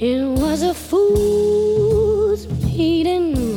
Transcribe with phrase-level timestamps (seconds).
[0.00, 3.47] It was a fool's meeting